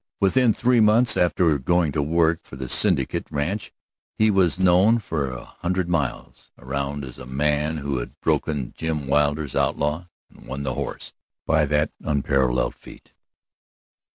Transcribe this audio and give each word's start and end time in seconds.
Within 0.19 0.51
three 0.51 0.79
months 0.79 1.15
after 1.15 1.59
going 1.59 1.91
to 1.91 2.01
work 2.01 2.39
for 2.41 2.55
the 2.55 2.67
Syndicate 2.67 3.27
ranch 3.29 3.71
he 4.17 4.31
was 4.31 4.57
known 4.57 4.97
for 4.97 5.29
a 5.29 5.45
hundred 5.45 5.87
miles 5.89 6.49
around 6.57 7.05
as 7.05 7.17
the 7.17 7.27
man 7.27 7.77
who 7.77 7.99
had 7.99 8.19
broken 8.19 8.73
Jim 8.75 9.05
Wilder's 9.05 9.55
outlaw 9.55 10.07
and 10.31 10.47
won 10.47 10.63
the 10.63 10.73
horse 10.73 11.13
by 11.45 11.67
that 11.67 11.91
unparalleled 12.03 12.73
feat. 12.73 13.13